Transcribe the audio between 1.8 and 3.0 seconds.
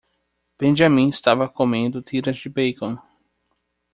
tiras de bacon.